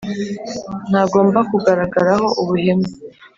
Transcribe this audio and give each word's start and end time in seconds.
ntagomba 0.89 1.39
kugaragaraho 1.51 2.25
ubuhemu 2.41 2.87